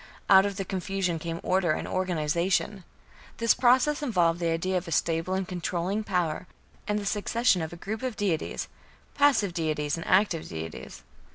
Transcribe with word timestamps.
Out 0.31 0.47
of 0.47 0.55
the 0.57 0.65
confusion 0.65 1.19
came 1.19 1.39
order 1.43 1.73
and 1.73 1.87
organization. 1.87 2.83
This 3.37 3.53
process 3.53 4.01
involved 4.01 4.39
the 4.39 4.49
idea 4.49 4.75
of 4.79 4.87
a 4.87 4.91
stable 4.91 5.35
and 5.35 5.47
controlling 5.47 6.03
power, 6.03 6.47
and 6.87 6.97
the 6.97 7.05
succession 7.05 7.61
of 7.61 7.71
a 7.71 7.75
group 7.75 8.01
of 8.01 8.15
deities 8.15 8.67
passive 9.13 9.53
deities 9.53 9.97
and 9.97 10.07
active 10.07 10.49
deities. 10.49 11.03